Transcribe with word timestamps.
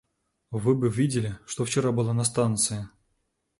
Вы 0.49 0.73
бы 0.73 0.89
видели, 0.89 1.37
что 1.45 1.63
вчера 1.63 1.91
было 1.91 2.11
на 2.11 2.23
станции! 2.23 2.89